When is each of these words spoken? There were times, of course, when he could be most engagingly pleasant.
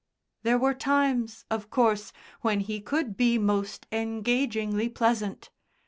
There 0.41 0.57
were 0.57 0.73
times, 0.73 1.45
of 1.51 1.69
course, 1.69 2.11
when 2.41 2.61
he 2.61 2.81
could 2.81 3.15
be 3.15 3.37
most 3.37 3.85
engagingly 3.91 4.89
pleasant. 4.89 5.51